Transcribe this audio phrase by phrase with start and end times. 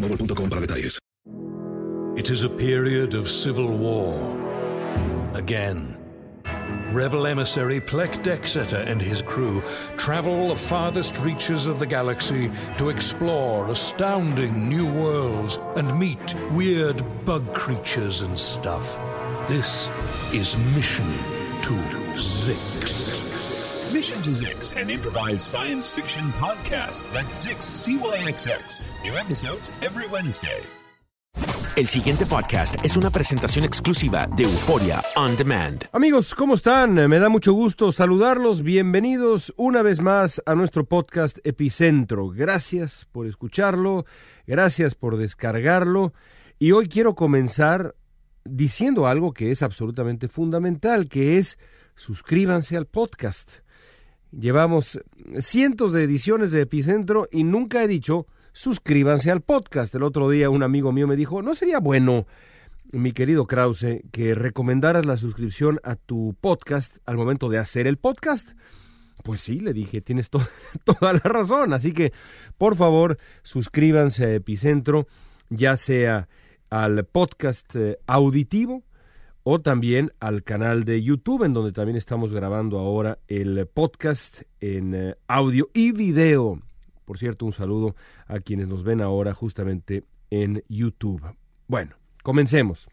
[0.00, 0.98] para detalles.
[2.16, 4.16] It is a period of civil war.
[5.34, 5.96] Again.
[6.90, 9.62] Rebel emissary Plek Dexeter and his crew
[9.98, 17.02] travel the farthest reaches of the galaxy to explore astounding new worlds and meet weird
[17.26, 18.98] bug creatures and stuff.
[19.48, 19.90] This
[20.32, 21.12] is Mission
[21.62, 21.74] to
[22.14, 23.17] Zix.
[23.92, 27.02] Mission to Zix, an improvised science fiction podcast.
[27.14, 28.80] That's Zix, C-Y-X-X.
[29.02, 30.60] New episodes every Wednesday.
[31.74, 35.84] El siguiente podcast es una presentación exclusiva de Euforia On Demand.
[35.92, 36.94] Amigos, ¿cómo están?
[37.08, 38.62] Me da mucho gusto saludarlos.
[38.62, 42.28] Bienvenidos una vez más a nuestro podcast Epicentro.
[42.28, 44.04] Gracias por escucharlo,
[44.46, 46.12] gracias por descargarlo.
[46.58, 47.94] Y hoy quiero comenzar
[48.44, 51.58] diciendo algo que es absolutamente fundamental, que es
[51.94, 53.60] suscríbanse al podcast.
[54.30, 55.00] Llevamos
[55.38, 59.94] cientos de ediciones de Epicentro y nunca he dicho suscríbanse al podcast.
[59.94, 62.26] El otro día un amigo mío me dijo, ¿no sería bueno,
[62.90, 67.98] mi querido Krause, que recomendaras la suscripción a tu podcast al momento de hacer el
[67.98, 68.52] podcast?
[69.22, 70.40] Pues sí, le dije, tienes to
[70.84, 71.72] toda la razón.
[71.72, 72.12] Así que,
[72.56, 75.06] por favor, suscríbanse a Epicentro,
[75.50, 76.28] ya sea
[76.68, 78.82] al podcast eh, auditivo
[79.50, 84.94] o también al canal de YouTube, en donde también estamos grabando ahora el podcast en
[84.94, 86.60] eh, audio y video.
[87.06, 91.22] Por cierto, un saludo a quienes nos ven ahora justamente en YouTube.
[91.66, 92.90] Bueno, comencemos.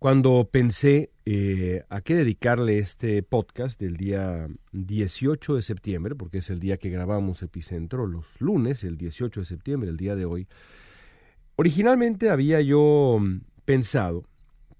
[0.00, 6.50] Cuando pensé eh, a qué dedicarle este podcast del día 18 de septiembre, porque es
[6.50, 10.48] el día que grabamos Epicentro, los lunes, el 18 de septiembre, el día de hoy,
[11.54, 13.20] originalmente había yo
[13.64, 14.24] pensado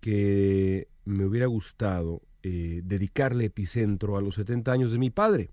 [0.01, 5.51] que me hubiera gustado eh, dedicarle Epicentro a los 70 años de mi padre.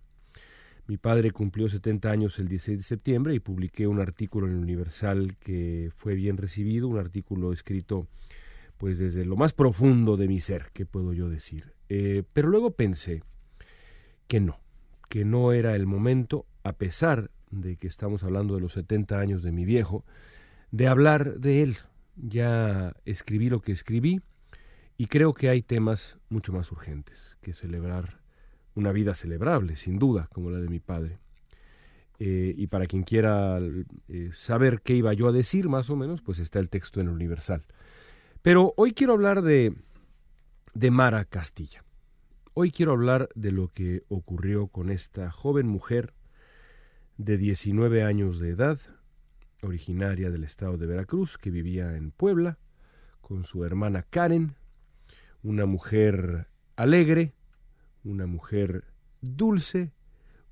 [0.87, 4.59] Mi padre cumplió 70 años el 16 de septiembre y publiqué un artículo en el
[4.59, 8.07] Universal que fue bien recibido, un artículo escrito
[8.77, 11.73] pues desde lo más profundo de mi ser, ¿qué puedo yo decir?
[11.89, 13.23] Eh, pero luego pensé
[14.27, 14.59] que no,
[15.09, 19.43] que no era el momento, a pesar de que estamos hablando de los 70 años
[19.43, 20.03] de mi viejo,
[20.71, 21.77] de hablar de él.
[22.15, 24.21] Ya escribí lo que escribí
[24.97, 28.21] y creo que hay temas mucho más urgentes que celebrar
[28.75, 31.19] una vida celebrable, sin duda, como la de mi padre.
[32.19, 33.59] Eh, y para quien quiera
[34.07, 37.09] eh, saber qué iba yo a decir, más o menos, pues está el texto en
[37.09, 37.65] Universal.
[38.41, 39.73] Pero hoy quiero hablar de,
[40.73, 41.83] de Mara Castilla.
[42.53, 46.13] Hoy quiero hablar de lo que ocurrió con esta joven mujer
[47.17, 48.79] de 19 años de edad,
[49.61, 52.59] originaria del estado de Veracruz, que vivía en Puebla,
[53.19, 54.55] con su hermana Karen,
[55.45, 57.35] una mujer alegre,
[58.03, 58.83] una mujer
[59.21, 59.93] dulce,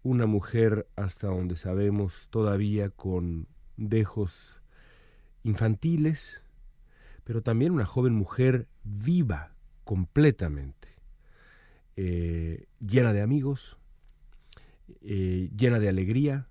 [0.03, 4.61] una mujer hasta donde sabemos todavía con dejos
[5.41, 6.43] infantiles,
[7.23, 10.89] pero también una joven mujer viva completamente,
[11.95, 13.77] eh, llena de amigos,
[15.01, 16.49] eh, llena de alegría.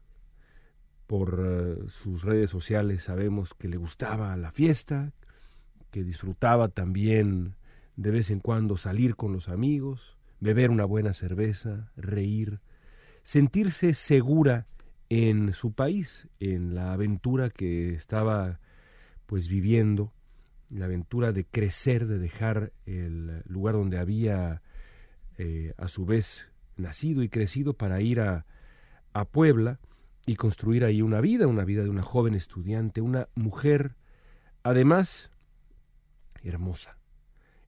[1.07, 5.13] Por uh, sus redes sociales sabemos que le gustaba la fiesta,
[5.93, 7.55] que disfrutaba también
[7.97, 12.61] de vez en cuando salir con los amigos, beber una buena cerveza, reír,
[13.23, 14.67] sentirse segura
[15.09, 18.61] en su país, en la aventura que estaba
[19.27, 20.13] pues viviendo,
[20.71, 24.63] la aventura de crecer, de dejar el lugar donde había
[25.39, 28.47] eh, a su vez nacido y crecido para ir a,
[29.13, 29.81] a Puebla
[30.27, 33.97] y construir ahí una vida, una vida de una joven estudiante, una mujer,
[34.63, 35.31] además,
[36.43, 37.02] hermosa.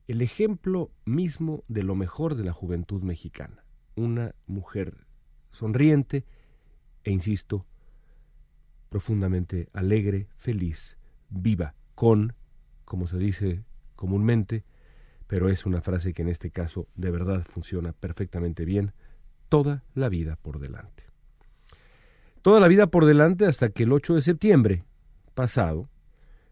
[0.07, 3.65] El ejemplo mismo de lo mejor de la juventud mexicana.
[3.97, 5.07] Una mujer
[5.51, 6.25] sonriente
[7.05, 7.67] e, insisto,
[8.89, 10.99] profundamente alegre, feliz,
[11.29, 12.35] viva, con,
[12.85, 13.65] como se dice
[13.97, 14.65] comúnmente,
[15.27, 18.93] pero es una frase que en este caso de verdad funciona perfectamente bien,
[19.49, 21.15] toda la vida por delante
[22.45, 24.85] toda la vida por delante hasta que el 8 de septiembre
[25.33, 25.89] pasado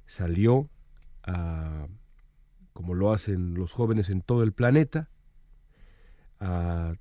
[0.06, 0.70] salió
[1.22, 1.87] a,
[2.73, 5.11] como lo hacen los jóvenes en todo el planeta,
[6.41, 6.95] a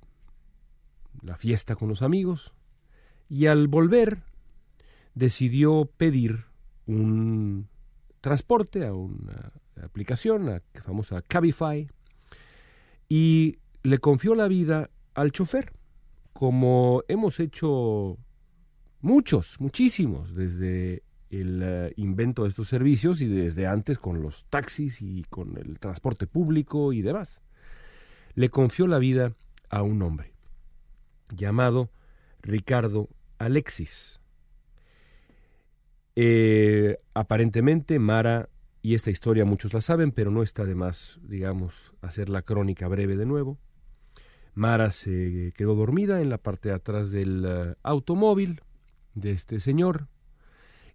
[1.22, 2.52] la fiesta con los amigos
[3.28, 4.22] y al volver
[5.14, 6.44] decidió pedir
[6.86, 7.68] un
[8.20, 9.52] transporte a una
[9.82, 11.88] aplicación, la famosa Cabify,
[13.08, 15.72] y le confió la vida al chofer,
[16.32, 18.18] como hemos hecho
[19.02, 25.00] Muchos, muchísimos, desde el eh, invento de estos servicios y desde antes con los taxis
[25.00, 27.40] y con el transporte público y demás.
[28.34, 29.34] Le confió la vida
[29.70, 30.34] a un hombre
[31.34, 31.90] llamado
[32.42, 33.08] Ricardo
[33.38, 34.20] Alexis.
[36.16, 38.50] Eh, aparentemente Mara,
[38.82, 42.88] y esta historia muchos la saben, pero no está de más, digamos, hacer la crónica
[42.88, 43.58] breve de nuevo.
[44.54, 48.60] Mara se quedó dormida en la parte de atrás del eh, automóvil,
[49.14, 50.08] de este señor.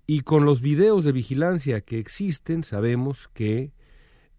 [0.09, 3.73] Y con los videos de vigilancia que existen, sabemos que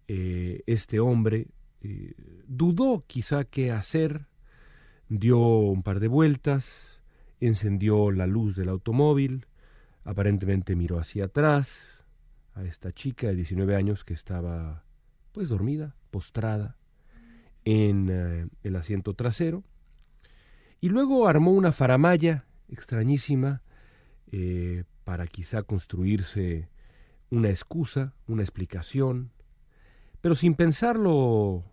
[0.07, 1.45] eh, este hombre
[1.81, 2.15] eh,
[2.47, 4.25] dudó quizá qué hacer,
[5.09, 7.03] dio un par de vueltas,
[7.39, 9.45] encendió la luz del automóvil,
[10.03, 12.03] aparentemente miró hacia atrás
[12.55, 14.83] a esta chica de 19 años que estaba
[15.31, 16.77] pues dormida, postrada
[17.63, 19.63] en eh, el asiento trasero,
[20.81, 23.61] y luego armó una faramaya extrañísima
[25.09, 26.69] para quizá construirse
[27.31, 29.31] una excusa, una explicación,
[30.21, 31.63] pero sin pensarlo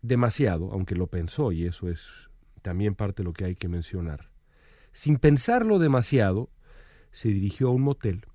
[0.00, 2.30] demasiado, aunque lo pensó, y eso es
[2.62, 4.30] también parte de lo que hay que mencionar.
[4.92, 6.50] Sin pensarlo demasiado,
[7.10, 8.26] se dirigió a un motel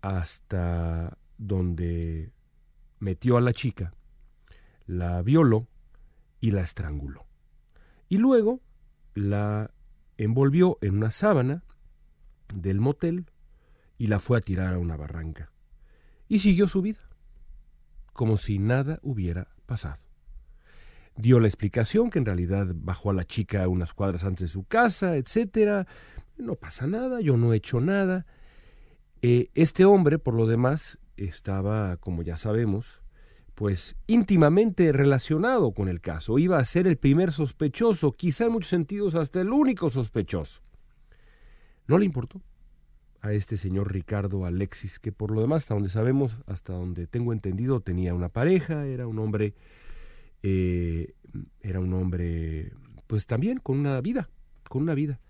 [0.00, 2.32] hasta donde
[3.00, 3.92] metió a la chica,
[4.86, 5.68] la violó
[6.40, 7.26] y la estranguló.
[8.08, 8.62] Y luego
[9.12, 9.72] la
[10.16, 11.64] envolvió en una sábana
[12.54, 13.26] del motel
[13.98, 15.52] y la fue a tirar a una barranca.
[16.28, 17.08] Y siguió su vida,
[18.12, 20.02] como si nada hubiera pasado.
[21.16, 24.64] Dio la explicación que en realidad bajó a la chica unas cuadras antes de su
[24.64, 25.86] casa, etc.
[26.36, 28.26] No pasa nada, yo no he hecho nada.
[29.22, 33.00] Eh, este hombre, por lo demás, estaba, como ya sabemos,
[33.54, 36.38] pues íntimamente relacionado con el caso.
[36.38, 40.60] Iba a ser el primer sospechoso, quizá en muchos sentidos hasta el único sospechoso.
[41.86, 42.42] No le importó
[43.20, 47.32] a este señor Ricardo Alexis, que por lo demás, hasta donde sabemos, hasta donde tengo
[47.32, 49.54] entendido, tenía una pareja, era un hombre,
[50.42, 51.14] eh,
[51.60, 52.72] era un hombre,
[53.06, 54.28] pues también con una vida,
[54.68, 55.20] con una vida,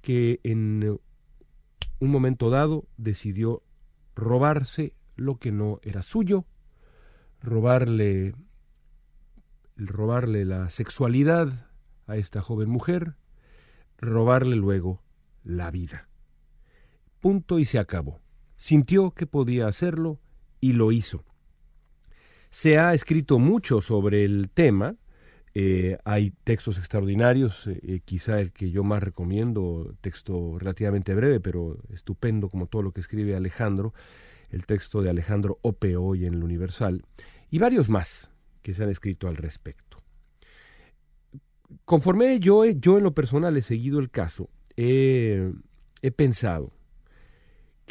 [0.00, 0.98] que en
[1.98, 3.62] un momento dado decidió
[4.14, 6.46] robarse lo que no era suyo,
[7.40, 8.34] robarle,
[9.76, 11.68] robarle la sexualidad
[12.06, 13.16] a esta joven mujer,
[13.98, 15.02] robarle luego
[15.44, 16.08] la vida.
[17.22, 18.20] Punto y se acabó.
[18.56, 20.20] Sintió que podía hacerlo
[20.60, 21.24] y lo hizo.
[22.50, 24.96] Se ha escrito mucho sobre el tema,
[25.54, 31.78] eh, hay textos extraordinarios, eh, quizá el que yo más recomiendo, texto relativamente breve, pero
[31.90, 33.94] estupendo como todo lo que escribe Alejandro,
[34.50, 37.04] el texto de Alejandro Ope hoy en el Universal,
[37.50, 40.02] y varios más que se han escrito al respecto.
[41.84, 45.52] Conforme yo, yo en lo personal he seguido el caso, he,
[46.16, 46.72] pensado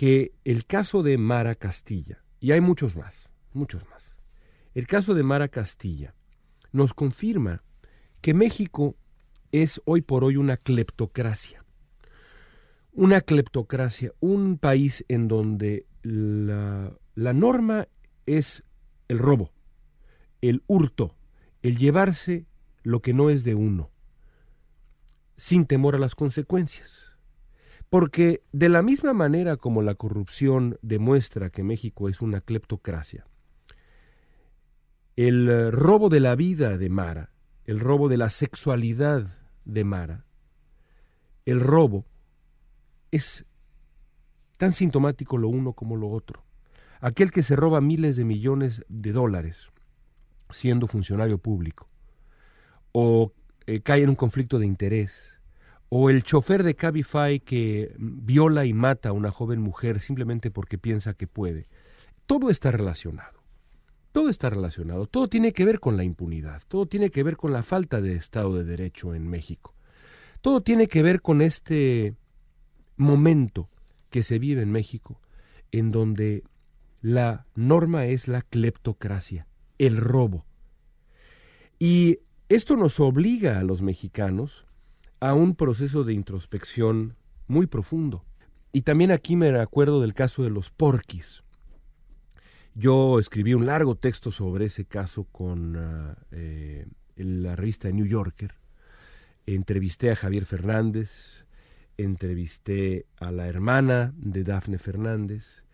[0.02, 4.18] que el caso de Mara Castilla, y hay muchos más, muchos más,
[4.74, 6.16] el caso de Mara Castilla
[6.72, 7.64] nos confirma
[8.20, 8.96] que México
[9.52, 11.64] es hoy por hoy una cleptocracia.
[12.94, 17.88] Una cleptocracia, un país en donde la, la norma
[18.26, 18.64] es
[19.08, 19.54] el robo,
[20.42, 21.16] el hurto,
[21.62, 22.48] el llevarse
[22.82, 23.92] lo que no es de uno
[25.38, 27.11] sin temor a las consecuencias.
[27.92, 33.28] Porque de la misma manera como la corrupción demuestra que México es una cleptocracia,
[35.18, 37.34] el eh, robo de la vida de Mara,
[37.66, 39.28] el robo de la sexualidad
[39.66, 40.26] de Mara,
[41.46, 42.06] el robo
[43.12, 43.46] es
[44.56, 46.46] tan sintomático lo uno como lo otro.
[47.02, 49.70] Aquel que se roba miles de millones de dólares
[50.50, 51.90] siendo funcionario público,
[52.94, 53.34] o
[53.68, 55.41] eh, cae en un conflicto de interés,
[55.94, 60.78] o el chofer de Cabify que viola y mata a una joven mujer simplemente porque
[60.78, 61.68] piensa que puede.
[62.26, 63.44] Todo está relacionado.
[64.14, 65.06] Todo está relacionado.
[65.06, 66.62] Todo tiene que ver con la impunidad.
[66.70, 69.76] Todo tiene que ver con la falta de Estado de Derecho en México.
[70.40, 72.16] Todo tiene que ver con este
[72.96, 73.70] momento
[74.10, 75.20] que se vive en México,
[75.74, 76.46] en donde
[77.02, 79.46] la norma es la cleptocracia,
[79.78, 80.46] el robo.
[81.80, 84.66] Y esto nos obliga a los mexicanos
[85.22, 87.16] a un proceso de introspección
[87.48, 88.26] muy profundo.
[88.74, 91.44] Y también aquí me acuerdo del caso de los porquis.
[92.74, 98.56] Yo escribí un largo texto sobre ese caso con uh, eh, la revista New Yorker.
[99.46, 101.46] Entrevisté a Javier Fernández,
[101.98, 105.66] entrevisté a la hermana de Dafne Fernández,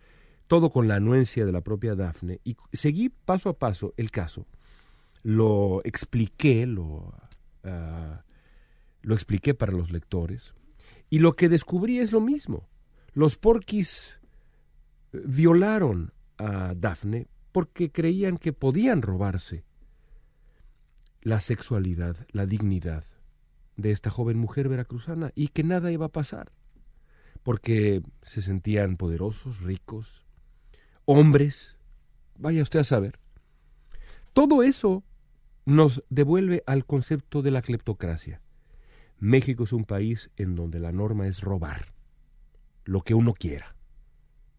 [0.46, 4.46] todo con la anuencia de la propia Dafne, y seguí paso a paso el caso.
[5.22, 7.14] Lo expliqué, lo,
[7.64, 8.18] uh,
[9.02, 10.54] lo expliqué para los lectores,
[11.10, 12.68] y lo que descubrí es lo mismo.
[13.12, 14.20] Los porquis
[15.12, 19.64] violaron a Dafne porque creían que podían robarse
[21.22, 23.04] la sexualidad, la dignidad
[23.76, 26.52] de esta joven mujer veracruzana y que nada iba a pasar,
[27.42, 30.24] porque se sentían poderosos, ricos,
[31.04, 31.76] hombres,
[32.36, 33.18] vaya usted a saber.
[34.32, 35.04] Todo eso
[35.64, 38.40] nos devuelve al concepto de la cleptocracia.
[39.18, 41.92] México es un país en donde la norma es robar
[42.84, 43.76] lo que uno quiera,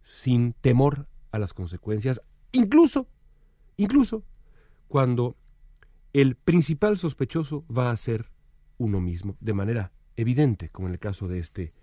[0.04, 3.08] sin temor a las consecuencias, incluso,
[3.78, 4.24] incluso
[4.88, 5.36] cuando
[6.14, 8.32] el principal sospechoso va a ser
[8.78, 11.74] uno mismo, de manera evidente, como en el caso de este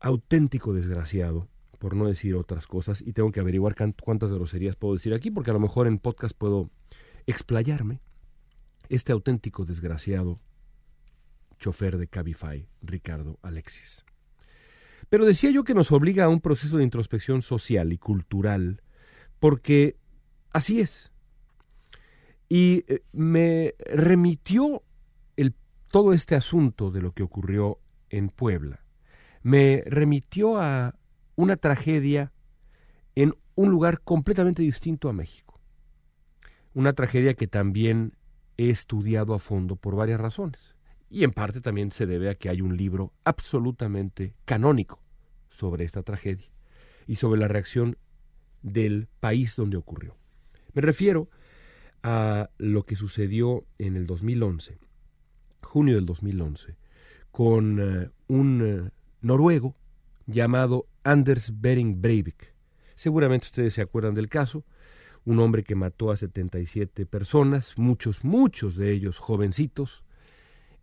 [0.00, 1.48] auténtico desgraciado,
[1.78, 5.50] por no decir otras cosas, y tengo que averiguar cuántas groserías puedo decir aquí, porque
[5.50, 6.70] a lo mejor en podcast puedo
[7.26, 8.00] explayarme.
[8.88, 10.38] Este auténtico desgraciado
[11.62, 14.04] chofer de Cabify, Ricardo Alexis.
[15.08, 18.82] Pero decía yo que nos obliga a un proceso de introspección social y cultural,
[19.38, 19.96] porque
[20.52, 21.12] así es.
[22.48, 24.82] Y eh, me remitió
[25.36, 25.54] el,
[25.88, 27.78] todo este asunto de lo que ocurrió
[28.10, 28.84] en Puebla.
[29.42, 30.96] Me remitió a
[31.36, 32.32] una tragedia
[33.14, 35.60] en un lugar completamente distinto a México.
[36.74, 38.16] Una tragedia que también
[38.56, 40.71] he estudiado a fondo por varias razones.
[41.12, 44.98] Y en parte también se debe a que hay un libro absolutamente canónico
[45.50, 46.50] sobre esta tragedia
[47.06, 47.98] y sobre la reacción
[48.62, 50.16] del país donde ocurrió.
[50.72, 51.28] Me refiero
[52.02, 54.78] a lo que sucedió en el 2011,
[55.62, 56.78] junio del 2011,
[57.30, 58.90] con eh, un eh,
[59.20, 59.76] noruego
[60.26, 62.54] llamado Anders Bering Breivik.
[62.94, 64.64] Seguramente ustedes se acuerdan del caso,
[65.26, 70.02] un hombre que mató a 77 personas, muchos, muchos de ellos jovencitos,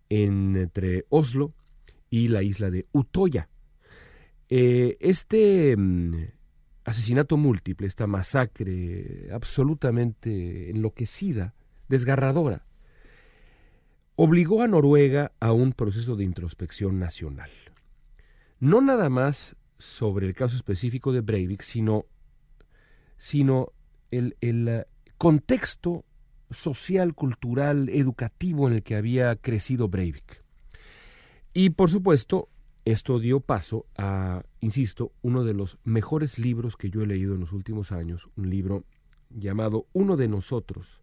[0.10, 1.54] entre Oslo
[2.10, 3.50] y la isla de Utoya,
[4.50, 6.26] eh, este mm,
[6.84, 11.54] asesinato múltiple, esta masacre absolutamente enloquecida,
[11.88, 12.66] desgarradora,
[14.16, 17.52] obligó a Noruega a un proceso de introspección nacional.
[18.60, 22.06] No nada más sobre el caso específico de Breivik, sino,
[23.18, 23.72] sino
[24.12, 24.86] el, el eh,
[25.18, 26.04] contexto
[26.50, 30.44] social, cultural, educativo en el que había crecido Breivik.
[31.54, 32.50] Y por supuesto,
[32.86, 37.42] esto dio paso a, insisto, uno de los mejores libros que yo he leído en
[37.42, 38.86] los últimos años, un libro
[39.30, 41.02] llamado Uno de nosotros.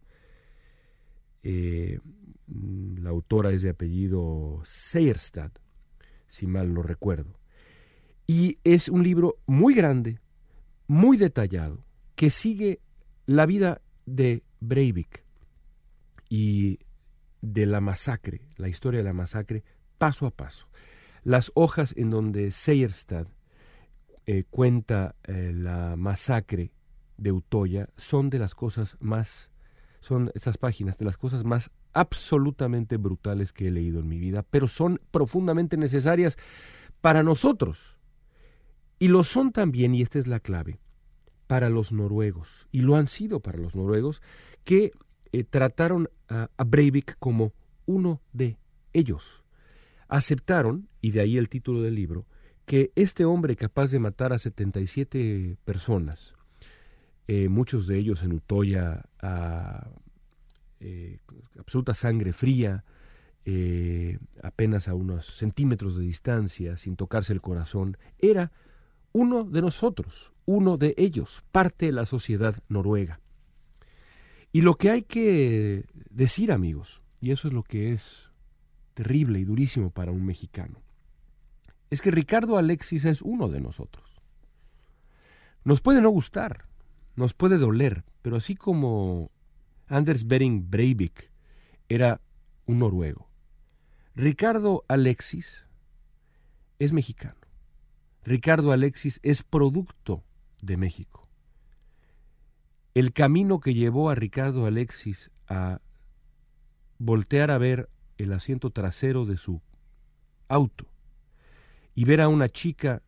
[1.43, 1.99] Eh,
[2.47, 5.51] la autora es de apellido Seierstad,
[6.27, 7.39] si mal no recuerdo.
[8.25, 10.19] Y es un libro muy grande,
[10.87, 11.85] muy detallado,
[12.15, 12.81] que sigue
[13.25, 15.26] la vida de Breivik
[16.29, 16.79] y
[17.41, 19.63] de la masacre, la historia de la masacre,
[19.97, 20.67] paso a paso.
[21.23, 23.27] Las hojas en donde Seierstad
[24.25, 26.71] eh, cuenta eh, la masacre
[27.17, 29.51] de Utoya son de las cosas más,
[29.99, 34.43] son estas páginas, de las cosas más absolutamente brutales que he leído en mi vida,
[34.43, 36.37] pero son profundamente necesarias
[37.01, 37.97] para nosotros.
[38.99, 40.79] Y lo son también, y esta es la clave,
[41.47, 44.21] para los noruegos, y lo han sido para los noruegos,
[44.63, 44.91] que
[45.31, 47.53] eh, trataron a Breivik como
[47.85, 48.57] uno de
[48.93, 49.43] ellos
[50.07, 52.25] aceptaron, y de ahí el título del libro,
[52.65, 56.33] que este hombre capaz de matar a 77 personas,
[57.27, 59.89] eh, muchos de ellos en Utoya a
[60.79, 61.19] eh,
[61.59, 62.83] absoluta sangre fría,
[64.43, 68.51] apenas a unos centímetros de distancia, sin tocarse el corazón, era
[69.13, 73.21] uno de nosotros, uno de ellos, parte de la sociedad noruega.
[74.51, 78.29] Y lo que hay que decir, amigos, y eso es lo que es
[78.93, 80.81] terrible y durísimo para un mexicano,
[81.89, 84.05] es que Ricardo Alexis es uno de nosotros.
[85.63, 86.65] Nos puede no gustar,
[87.15, 89.31] nos puede doler, pero así como
[89.87, 91.31] Anders Bering Breivik
[91.89, 92.21] era
[92.65, 93.29] un noruego,
[94.15, 95.65] Ricardo Alexis
[96.79, 97.39] es mexicano.
[98.23, 100.23] Ricardo Alexis es producto
[100.61, 101.26] de México.
[102.97, 105.81] El camino que llevó a Ricardo Alexis a
[106.97, 109.61] voltear a ver el asiento trasero de su
[110.47, 110.87] auto
[111.93, 113.03] y ver a una chica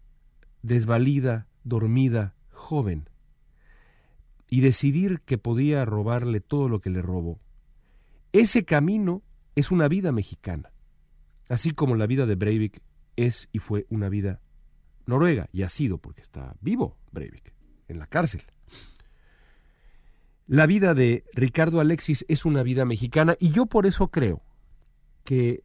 [0.61, 3.09] desvalida, dormida, joven,
[4.47, 7.39] y decidir que podía robarle todo lo que le robó.
[8.31, 9.23] Ese camino
[9.55, 10.71] es una vida mexicana.
[11.49, 12.79] Así como la vida de Breivik
[13.15, 14.39] es y fue una vida
[15.07, 17.55] noruega, y ha sido porque está vivo Breivik,
[17.87, 18.43] en la cárcel.
[20.49, 24.41] La vida de Ricardo Alexis es una vida mexicana y yo por eso creo
[25.23, 25.63] que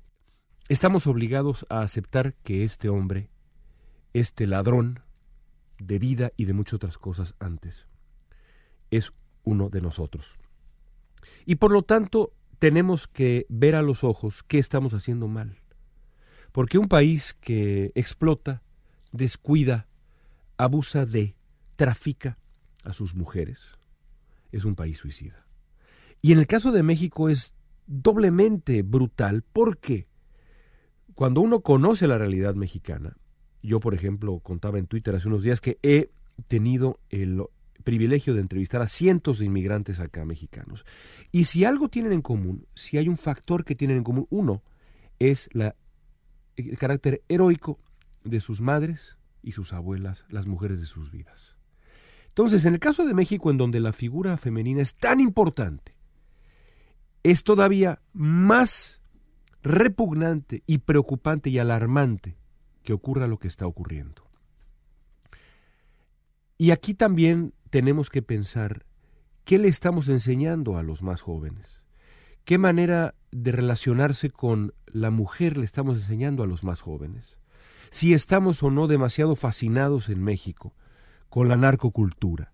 [0.68, 3.30] estamos obligados a aceptar que este hombre,
[4.12, 5.00] este ladrón
[5.78, 7.88] de vida y de muchas otras cosas antes,
[8.90, 10.38] es uno de nosotros.
[11.46, 15.62] Y por lo tanto tenemos que ver a los ojos qué estamos haciendo mal.
[16.52, 18.62] Porque un país que explota,
[19.12, 19.88] descuida,
[20.58, 21.36] abusa de,
[21.74, 22.38] trafica
[22.82, 23.73] a sus mujeres,
[24.56, 25.46] es un país suicida.
[26.22, 27.54] Y en el caso de México es
[27.86, 30.04] doblemente brutal porque
[31.14, 33.16] cuando uno conoce la realidad mexicana,
[33.62, 36.10] yo por ejemplo contaba en Twitter hace unos días que he
[36.48, 37.42] tenido el
[37.84, 40.84] privilegio de entrevistar a cientos de inmigrantes acá mexicanos.
[41.30, 44.62] Y si algo tienen en común, si hay un factor que tienen en común, uno
[45.18, 45.76] es la
[46.56, 47.78] el carácter heroico
[48.22, 51.56] de sus madres y sus abuelas, las mujeres de sus vidas.
[52.34, 55.94] Entonces, en el caso de México, en donde la figura femenina es tan importante,
[57.22, 59.00] es todavía más
[59.62, 62.36] repugnante y preocupante y alarmante
[62.82, 64.28] que ocurra lo que está ocurriendo.
[66.58, 68.84] Y aquí también tenemos que pensar
[69.44, 71.82] qué le estamos enseñando a los más jóvenes,
[72.44, 77.38] qué manera de relacionarse con la mujer le estamos enseñando a los más jóvenes?
[77.92, 80.74] Si estamos o no demasiado fascinados en México
[81.34, 82.52] con la narcocultura.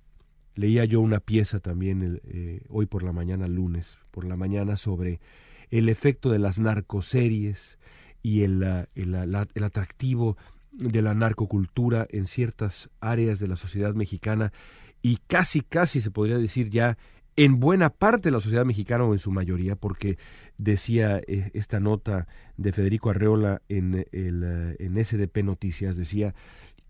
[0.54, 5.20] Leía yo una pieza también eh, hoy por la mañana, lunes, por la mañana, sobre
[5.68, 7.76] el efecto de las narcoseries
[8.22, 8.62] y el,
[8.94, 9.14] el,
[9.54, 10.38] el atractivo
[10.72, 14.50] de la narcocultura en ciertas áreas de la sociedad mexicana
[15.02, 16.96] y casi, casi se podría decir ya
[17.36, 20.18] en buena parte de la sociedad mexicana o en su mayoría, porque
[20.58, 26.34] decía eh, esta nota de Federico Arreola en, el, eh, en SDP Noticias, decía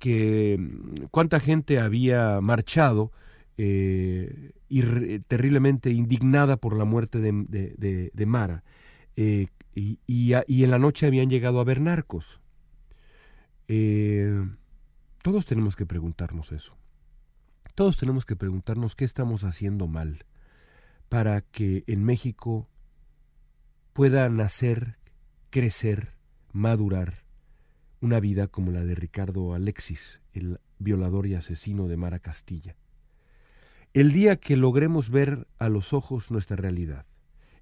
[0.00, 3.12] que mm, cuánta gente había marchado
[3.56, 4.50] eh,
[5.28, 8.64] terriblemente indignada por la muerte de, Mara,
[9.16, 9.48] y,
[10.06, 12.40] y, en la noche habían llegado a ver narcos.
[15.22, 16.76] todos tenemos que preguntarnos eso.
[17.74, 20.24] Todos tenemos que preguntarnos qué estamos haciendo mal
[21.08, 22.68] para que en México
[23.92, 24.96] pueda nacer,
[25.50, 26.14] crecer,
[26.52, 27.24] madurar
[28.00, 32.76] una vida como la de Ricardo Alexis, el violador y asesino de Mara Castilla.
[33.92, 37.04] El día que logremos ver a los ojos nuestra realidad,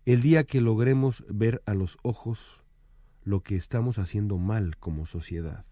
[0.04, 2.62] el día que logremos ver a los ojos
[3.24, 5.64] lo que estamos haciendo mal como sociedad,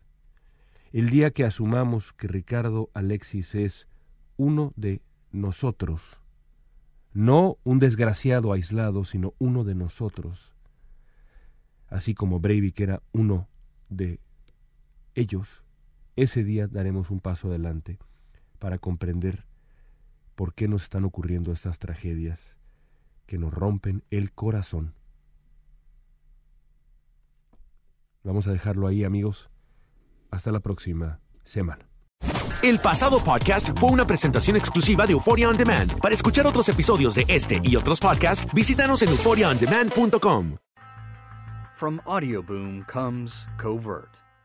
[0.93, 3.87] el día que asumamos que Ricardo Alexis es
[4.37, 6.21] uno de nosotros,
[7.13, 10.55] no un desgraciado aislado, sino uno de nosotros,
[11.89, 13.49] así como Breivik era uno
[13.89, 14.21] de
[15.17, 15.65] ellos,
[16.15, 17.99] ese día daremos un paso adelante
[18.61, 19.47] para comprender
[20.37, 22.57] por qué nos están ocurriendo estas tragedias
[23.27, 24.95] que nos rompen el corazón.
[28.23, 29.51] Vamos a dejarlo ahí, amigos.
[30.31, 31.89] Hasta la próxima semana.
[32.63, 36.01] El pasado podcast fue una presentación exclusiva de Euphoria On Demand.
[36.01, 40.57] Para escuchar otros episodios de este y otros podcasts, visítanos en euphoriaondemand.com.
[41.77, 44.17] From Audioboom comes Covert,